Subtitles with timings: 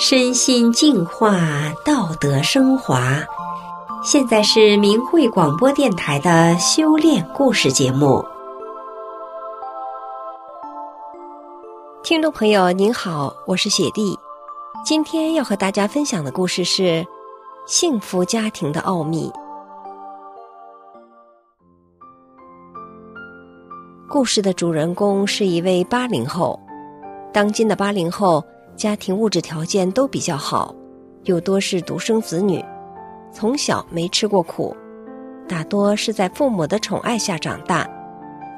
[0.00, 1.40] 身心净化，
[1.84, 3.18] 道德升华。
[4.04, 8.24] 现在是明慧广播电台的修炼故事节目。
[12.04, 14.16] 听众朋友您好，我是雪莉，
[14.84, 17.04] 今天要和大家分享的故事是
[17.66, 19.28] 幸福家庭的奥秘。
[24.08, 26.56] 故事的主人公是一位八零后，
[27.32, 28.40] 当今的八零后。
[28.78, 30.72] 家庭物质条件都比较好，
[31.24, 32.64] 又多是独生子女，
[33.32, 34.74] 从小没吃过苦，
[35.48, 37.90] 大多是在父母的宠爱下长大，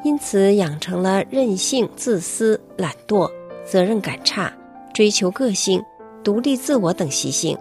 [0.05, 3.27] 因此养成了任性、自私、懒惰、
[3.65, 4.53] 责任感差、
[4.93, 5.83] 追求个性、
[6.23, 7.57] 独立自我等习性，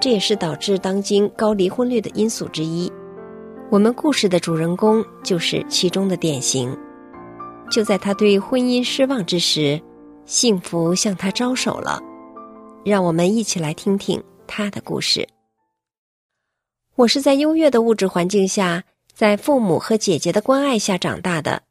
[0.00, 2.92] 这也是导致当今高离婚率的因素之一。
[3.70, 6.76] 我们故事的主人公就是其中的典型。
[7.70, 9.80] 就在他对婚姻失望之时。
[10.26, 12.02] 幸福向他招手了，
[12.84, 15.28] 让我们一起来听听他的故事。
[16.96, 18.82] 我是在优越的物质环境下，
[19.14, 21.62] 在父母和姐姐的关爱下长大的，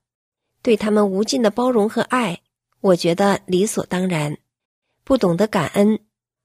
[0.62, 2.40] 对他们无尽的包容和爱，
[2.80, 4.38] 我觉得理所当然，
[5.04, 6.00] 不懂得感恩。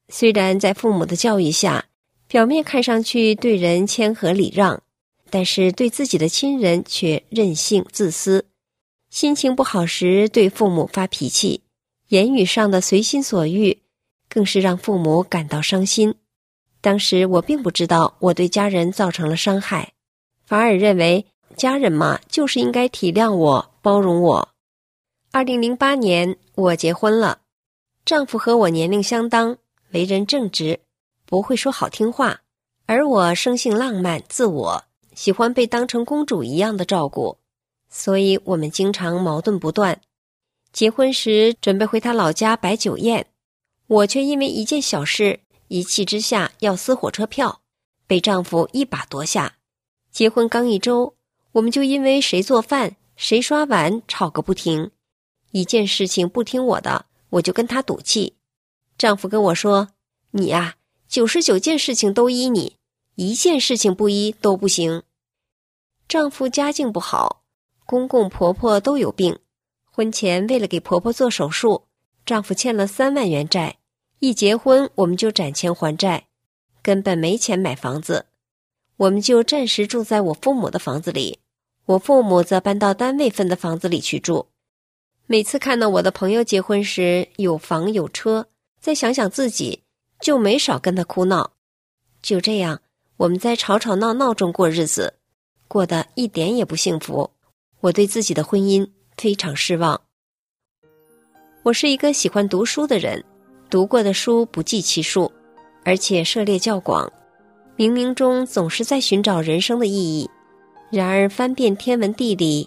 [0.08, 1.84] 虽然在父母的教育下，
[2.26, 4.82] 表面看上去对人谦和礼让，
[5.30, 8.46] 但是对自己的亲人却任性自私，
[9.10, 11.62] 心情不好时对父母发脾气。
[12.10, 13.82] 言语上的随心所欲，
[14.28, 16.12] 更是让父母感到伤心。
[16.80, 19.92] 当时我并不知道我对家人造成了伤害，
[20.44, 21.24] 反而认为
[21.56, 24.48] 家人嘛就是应该体谅我、包容我。
[25.30, 27.42] 二零零八年我结婚了，
[28.04, 29.56] 丈夫和我年龄相当，
[29.92, 30.80] 为人正直，
[31.24, 32.40] 不会说好听话，
[32.86, 37.38] 而我生性浪漫、自我，喜欢被当成公主一样的照顾，
[37.88, 40.00] 所以我们经常矛盾不断。
[40.72, 43.26] 结婚时准备回他老家摆酒宴，
[43.86, 47.60] 我却因为一件小事一气之下要撕火车票，
[48.06, 49.56] 被丈夫一把夺下。
[50.12, 51.14] 结婚刚一周，
[51.52, 54.90] 我们就因为谁做饭谁刷碗吵个不停。
[55.50, 58.34] 一件事情不听我的，我就跟他赌气。
[58.96, 59.88] 丈夫跟我说
[60.30, 60.76] ：“你呀，
[61.08, 62.76] 九十九件事情都依你，
[63.16, 65.02] 一件事情不依都不行。”
[66.08, 67.42] 丈夫家境不好，
[67.86, 69.38] 公公婆婆都有病。
[69.92, 71.84] 婚前为了给婆婆做手术，
[72.24, 73.78] 丈夫欠了三万元债。
[74.20, 76.26] 一结婚我们就攒钱还债，
[76.82, 78.26] 根本没钱买房子，
[78.96, 81.40] 我们就暂时住在我父母的房子里，
[81.86, 84.46] 我父母则搬到单位分的房子里去住。
[85.26, 88.46] 每次看到我的朋友结婚时有房有车，
[88.80, 89.82] 再想想自己，
[90.20, 91.52] 就没少跟他哭闹。
[92.22, 92.82] 就这样，
[93.16, 95.14] 我们在吵吵闹闹中过日子，
[95.66, 97.30] 过得一点也不幸福。
[97.80, 98.90] 我对自己的婚姻。
[99.20, 100.00] 非常失望。
[101.62, 103.22] 我是一个喜欢读书的人，
[103.68, 105.30] 读过的书不计其数，
[105.84, 107.06] 而且涉猎较广。
[107.76, 110.30] 冥冥中总是在寻找人生的意义，
[110.90, 112.66] 然而翻遍天文地理、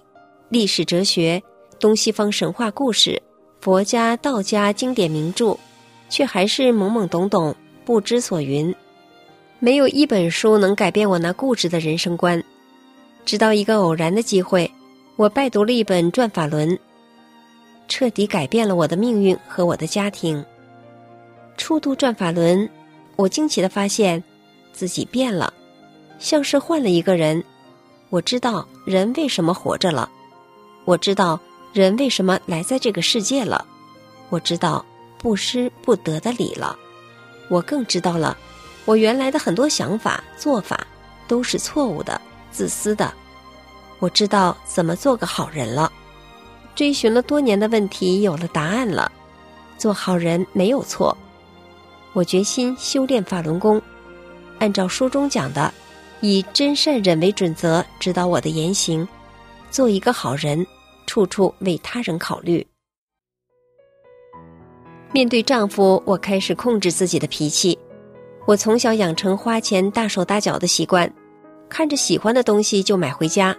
[0.50, 1.42] 历史哲学、
[1.80, 3.20] 东西方神话故事、
[3.60, 5.58] 佛家、道家经典名著，
[6.08, 8.72] 却还是懵懵懂懂，不知所云。
[9.58, 12.44] 没有一本书能改变我那固执的人生观。
[13.26, 14.72] 直到一个偶然的机会。
[15.16, 16.70] 我拜读了一本《转法轮》，
[17.88, 20.44] 彻底改变了我的命运和我的家庭。
[21.56, 22.68] 初读《转法轮》，
[23.16, 24.24] 我惊奇的发现
[24.72, 25.54] 自己变了，
[26.18, 27.44] 像是换了一个人。
[28.10, 30.10] 我知道人为什么活着了，
[30.84, 31.40] 我知道
[31.74, 33.64] 人为什么来在这个世界了，
[34.30, 34.84] 我知道
[35.20, 36.76] 不失不得的理了。
[37.50, 38.36] 我更知道了，
[38.86, 40.88] 我原来的很多想法做法
[41.28, 42.20] 都是错误的、
[42.52, 43.14] 自私的。
[44.04, 45.90] 我知道怎么做个好人了，
[46.76, 49.10] 追寻了多年的问题有了答案了，
[49.78, 51.18] 做好人没有错。
[52.12, 53.82] 我决心修炼法轮功，
[54.60, 55.74] 按照书中讲的，
[56.20, 59.08] 以真善忍为准则指导我的言行，
[59.72, 60.68] 做一个好人，
[61.08, 62.68] 处处为他人考虑。
[65.14, 67.80] 面对丈夫，我开始控制自己的脾气。
[68.46, 71.10] 我从小养成花钱大手大脚的习惯，
[71.70, 73.56] 看着喜欢的东西就买回家。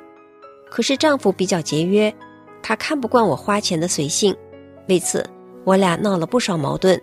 [0.75, 2.13] 可是丈夫比较节约，
[2.61, 4.35] 他看不惯我花钱的随性，
[4.89, 5.25] 为此
[5.63, 7.01] 我俩闹了不少矛盾。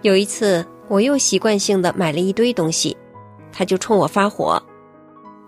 [0.00, 2.96] 有一次，我又习惯性的买了一堆东西，
[3.52, 4.58] 他就冲我发火。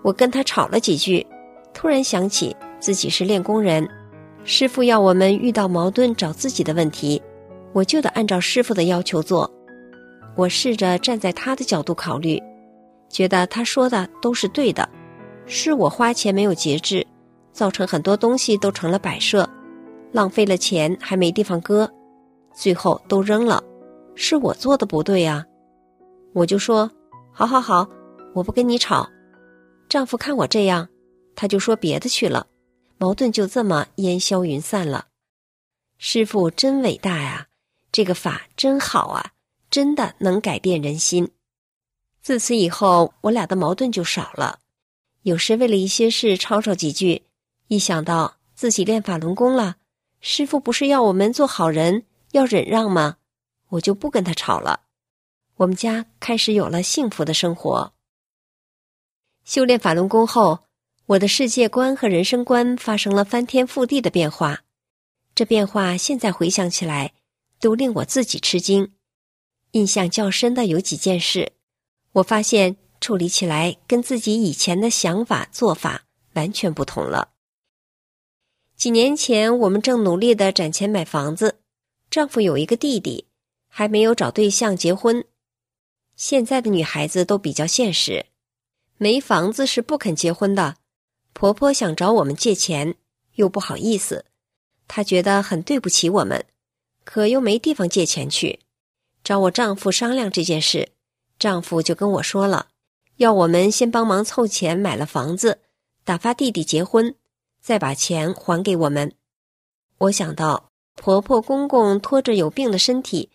[0.02, 1.26] 我跟他吵了几句，
[1.72, 3.88] 突然想起自己是练功人，
[4.44, 7.22] 师傅要我们遇到矛盾找自己的问题，
[7.72, 9.50] 我就得按照师傅的要求做。
[10.36, 12.38] 我试着站在他的角度考虑，
[13.08, 14.86] 觉得他说的都是对的，
[15.46, 17.02] 是我花钱没有节制。
[17.54, 19.48] 造成很多东西都成了摆设，
[20.12, 21.90] 浪费了钱还没地方搁，
[22.52, 23.62] 最后都扔了。
[24.16, 25.46] 是我做的不对呀。
[26.34, 26.90] 我就说
[27.32, 27.88] ：“好好好，
[28.34, 29.08] 我不跟你吵。”
[29.88, 30.88] 丈夫看我这样，
[31.36, 32.46] 他就说别的去了，
[32.98, 35.06] 矛盾就这么烟消云散了。
[35.96, 37.46] 师傅真伟大呀，
[37.92, 39.30] 这个法真好啊，
[39.70, 41.30] 真的能改变人心。
[42.20, 44.58] 自此以后，我俩的矛盾就少了。
[45.22, 47.22] 有时为了一些事吵吵几句，
[47.74, 49.78] 一想到自己练法轮功了，
[50.20, 53.16] 师傅不是要我们做好人，要忍让吗？
[53.70, 54.82] 我就不跟他吵了。
[55.56, 57.92] 我们家开始有了幸福的生活。
[59.44, 60.60] 修炼法轮功后，
[61.06, 64.60] 我的世界观和人生观发生了翻天覆地的变化。
[65.34, 67.12] 这变化现在回想起来，
[67.58, 68.92] 都令我自己吃惊。
[69.72, 71.50] 印象较深的有几件事，
[72.12, 76.04] 我发现处理起来跟自己以前的想法做法
[76.34, 77.33] 完全不同了。
[78.76, 81.60] 几年前，我们正努力的攒钱买房子，
[82.10, 83.26] 丈夫有一个弟弟，
[83.68, 85.24] 还没有找对象结婚。
[86.16, 88.26] 现在的女孩子都比较现实，
[88.98, 90.76] 没房子是不肯结婚的。
[91.32, 92.96] 婆婆想找我们借钱，
[93.36, 94.24] 又不好意思，
[94.86, 96.44] 她觉得很对不起我们，
[97.04, 98.60] 可又没地方借钱去，
[99.22, 100.90] 找我丈夫商量这件事。
[101.38, 102.68] 丈夫就跟我说了，
[103.16, 105.60] 要我们先帮忙凑钱买了房子，
[106.04, 107.14] 打发弟弟结婚，
[107.64, 109.14] 再把钱还给我们。
[109.96, 113.30] 我想到婆婆公公拖着有病的身体。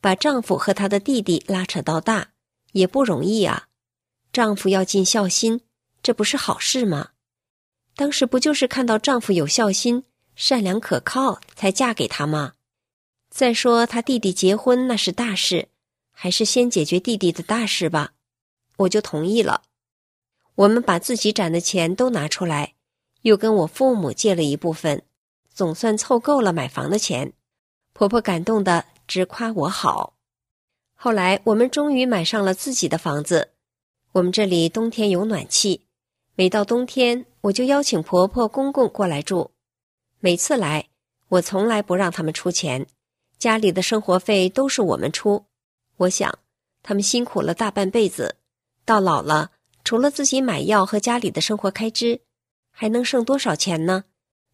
[0.00, 2.28] 把丈夫和他的弟弟拉扯到大
[2.70, 3.66] 也不容易啊，
[4.32, 5.60] 丈夫要尽孝心，
[6.04, 7.10] 这不是好事吗？
[7.96, 10.04] 当时不就是看到丈夫有孝心、
[10.36, 12.52] 善良可靠才嫁给他吗？
[13.28, 15.68] 再说他弟弟结婚那是大事，
[16.12, 18.12] 还是先解决弟弟的大事吧。
[18.76, 19.62] 我就同意了。
[20.54, 22.74] 我们把自己攒的钱都拿出来，
[23.22, 25.02] 又跟我父母借了一部分，
[25.52, 27.32] 总算凑够了买房的钱。
[27.92, 28.84] 婆婆感动的。
[29.08, 30.12] 直夸我好。
[30.94, 33.52] 后来我们终于买上了自己的房子。
[34.12, 35.86] 我们这里冬天有暖气，
[36.34, 39.52] 每到冬天我就邀请婆婆公公过来住。
[40.20, 40.88] 每次来，
[41.28, 42.86] 我从来不让他们出钱，
[43.38, 45.46] 家里的生活费都是我们出。
[45.96, 46.38] 我想，
[46.82, 48.36] 他们辛苦了大半辈子，
[48.84, 49.52] 到老了，
[49.84, 52.20] 除了自己买药和家里的生活开支，
[52.80, 54.04] 还能剩多少钱呢？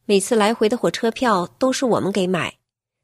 [0.07, 2.57] 每次来回的火车票都是我们给买，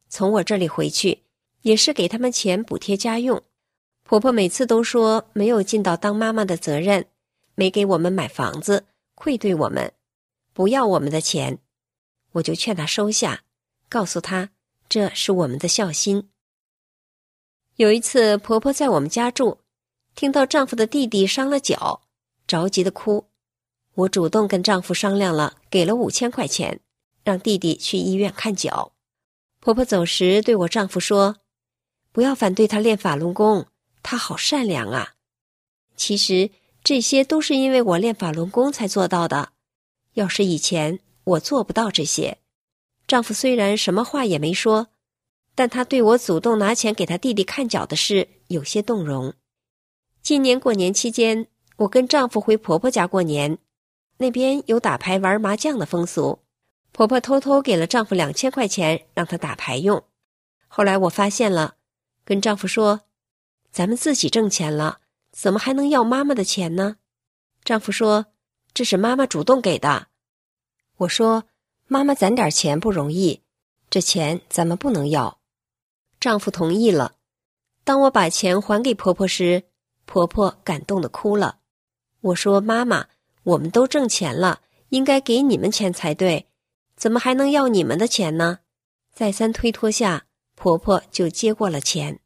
[0.09, 1.25] 从我这里回去。
[1.61, 3.43] 也是给他们钱补贴家用，
[4.03, 7.05] 婆婆每次都说没有尽到当妈妈的责任，
[7.55, 9.93] 没给我们买房子，愧对我们，
[10.55, 11.59] 不要我们的钱，
[12.33, 13.43] 我就劝她收下，
[13.91, 14.49] 告诉她
[14.89, 16.31] 这是我们的孝心。
[17.77, 19.59] 有一次，婆婆在我们家住，
[20.15, 22.01] 听到丈夫的弟弟伤了脚，
[22.47, 23.27] 着急的哭，
[24.01, 26.81] 我主动跟丈夫商量了，给了五千块钱，
[27.25, 28.93] 让弟弟去医院看脚。
[29.61, 31.37] 婆婆走时对我丈夫说。
[32.13, 33.67] 不要反对他练法轮功，
[34.03, 35.15] 他好善良啊！
[35.95, 36.51] 其实
[36.83, 39.53] 这些都是因为我练法轮功才做到的。
[40.15, 42.39] 要是以前我做不到这些。
[43.07, 44.89] 丈夫虽然什么话也没说，
[45.55, 49.35] 但他对我主动拿钱给他弟弟看脚的事有些动容。
[50.21, 53.59] 今年过年期间，我跟丈夫回婆婆家过年，
[54.21, 56.41] 那边有打牌玩麻将的风俗，
[56.93, 60.05] 婆婆偷偷给了丈夫两千块钱让他打牌用。
[60.69, 61.77] 后来我发现了。
[62.23, 63.01] 跟丈夫说
[63.73, 64.99] ：“咱们自己挣钱了，
[65.33, 66.97] 怎么还能要妈妈的钱呢？”
[67.65, 68.27] 丈夫说
[68.75, 70.09] ：“这是妈妈主动给的。”
[70.99, 71.45] 我说
[71.89, 73.41] ：“妈妈攒点钱不容易，
[73.89, 75.41] 这钱咱们不能要。”
[76.21, 77.15] 丈夫同意了。
[77.85, 79.65] 当我把钱还给婆婆时，
[80.05, 81.61] 婆婆感动的哭了。
[82.21, 83.09] 我说：“妈妈，
[83.51, 86.47] 我们都挣钱了，应该给你们钱才对，
[86.97, 88.61] 怎么还能要你们的钱呢？”
[89.15, 90.27] 再三推脱下。
[90.63, 92.21] 婆婆就接过了钱。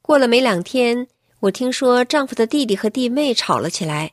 [0.00, 1.08] 过了没两天，
[1.40, 4.12] 我听说丈夫的弟弟和弟妹吵了起来。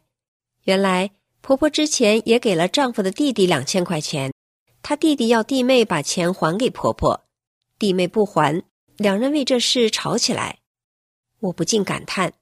[0.65, 4.33] 原来婆婆之前也给了丈夫的弟弟两千块钱，
[4.81, 7.23] 她弟弟要弟妹把钱还给婆婆，
[7.79, 8.61] 弟妹不还，
[8.97, 10.59] 两人为这事吵起来。
[11.39, 12.33] 我不禁感叹：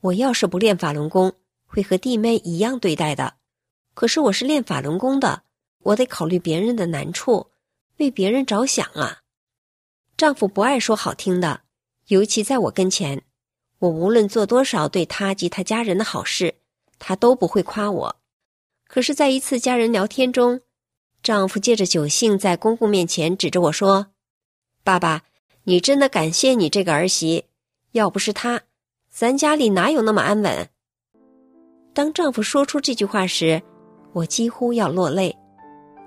[0.00, 1.34] 我要是不练法轮功，
[1.70, 3.34] 会和弟妹一样对待的。
[3.94, 5.44] 可是我是练法轮功的，
[5.84, 7.46] 我得考虑别人的难处，
[7.98, 9.18] 为别人着想啊。
[10.16, 11.60] 丈夫不爱说好听的，
[12.08, 13.22] 尤其在我跟前，
[13.78, 16.56] 我无论做多少对他及他家人的好事，
[16.98, 18.16] 他都不会夸我。
[18.88, 20.60] 可是，在一次家人聊天中，
[21.22, 24.08] 丈夫借着酒兴，在公公面前指着我说
[24.82, 25.22] ：“爸爸，
[25.64, 27.44] 你真的感谢你这个儿媳，
[27.92, 28.62] 要不是她，
[29.08, 30.68] 咱家里哪有那么安稳？”
[31.92, 33.60] 当丈夫说出这句话时，
[34.12, 35.36] 我几乎要落泪。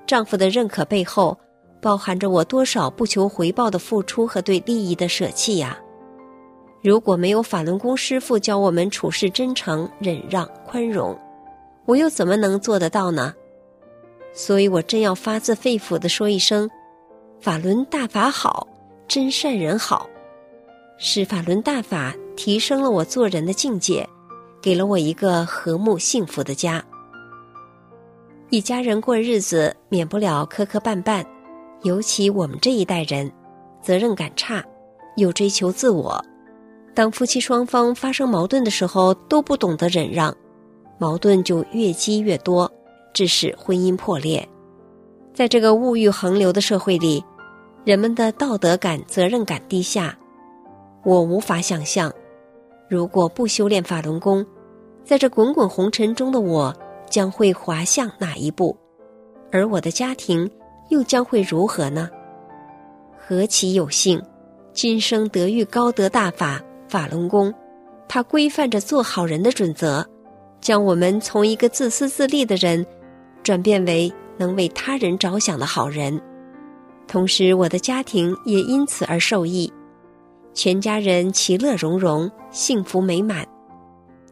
[0.08, 1.38] 丈夫的认可背后。
[1.82, 5.78] 包含着我多少不求回报的付出和对利益的舍弃呀！
[6.82, 11.14] 如果没有法轮功师傅教我们处事真诚、忍让、宽容，
[11.84, 13.34] 我又怎么能做得到呢？
[14.32, 16.70] 所以我真要发自肺腑地说一声：
[17.42, 18.66] 法轮大法好，
[19.06, 20.10] 真善人好。
[20.98, 24.08] 是法轮大法提升了我做人的境界，
[24.64, 26.82] 给了我一个和睦幸福的家。
[28.50, 31.26] 一家人过日子免不了磕磕绊绊，
[31.82, 33.30] 尤其我们这一代人，
[33.82, 34.64] 责任感差，
[35.18, 36.24] 又追求自我。
[36.96, 40.34] 当夫妻双方发生矛盾的时候，都不懂得忍让，
[40.98, 42.72] 矛盾就越积越多，
[43.14, 44.48] 致使婚姻破裂。
[45.34, 47.22] 在这个物欲横流的社会里，
[47.84, 50.18] 人们的道德感、责任感低下。
[51.04, 52.14] 我无法想象，
[52.94, 54.46] 如果不修炼法轮功，
[55.04, 56.72] 在这滚滚红尘中的我
[57.10, 58.78] 将会滑向哪一步，
[59.52, 60.48] 而我的家庭
[60.90, 62.08] 又将会如何呢？
[63.18, 64.22] 何其有幸，
[64.74, 66.62] 今生得遇高德大法。
[66.88, 67.52] 法轮功，
[68.08, 70.06] 它规范着做好人的准则，
[70.62, 72.86] 将我们从一个自私自利的人，
[73.42, 76.22] 转变为能为他人着想的好人。
[77.08, 79.74] 同时，我的家庭也因此而受益，
[80.54, 83.46] 全家人其乐融融，幸福美满，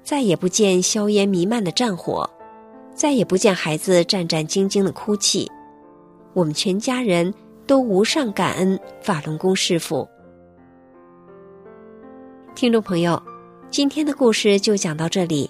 [0.03, 2.29] 再也不见硝烟弥漫的战火，
[2.93, 5.49] 再也不见孩子战战兢兢的哭泣。
[6.33, 7.33] 我们全家人
[7.65, 10.07] 都无上感恩法轮功师傅。
[12.53, 13.21] 听众朋友，
[13.69, 15.49] 今天的故事就讲到这里，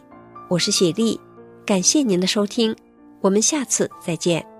[0.49, 1.19] 我是雪莉，
[1.65, 2.75] 感谢您的收听，
[3.21, 4.50] 我们下次再见。